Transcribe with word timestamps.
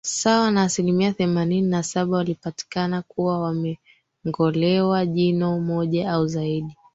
sawa 0.03 0.51
na 0.51 0.63
asilimia 0.63 1.13
themanini 1.13 1.67
na 1.67 1.83
saba 1.83 2.17
walipatikana 2.17 3.01
kuwa 3.01 3.39
wamengolewa 3.41 5.05
jino 5.05 5.59
moja 5.59 6.11
au 6.11 6.27
zaidi 6.27 6.77